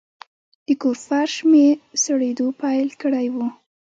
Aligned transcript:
د 0.67 0.69
کور 0.81 0.97
فرش 1.07 1.33
مې 1.51 1.65
سړېدو 2.03 2.47
پیل 2.61 2.89
کړی 3.01 3.27
و. 3.33 3.35